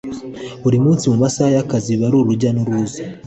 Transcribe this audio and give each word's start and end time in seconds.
Buri 0.63 0.77
munsi 0.85 1.03
mu 1.11 1.17
masaha 1.23 1.51
y’akazi 1.55 1.89
biba 1.95 2.05
ari 2.07 2.15
urujya 2.19 2.49
n’uruza 2.53 2.99